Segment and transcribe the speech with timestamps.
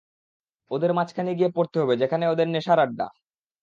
[0.71, 3.07] ওদের মাঝখানে গিয়ে পড়তে হবে, যেখানে ওদের নেশার আড্ডা।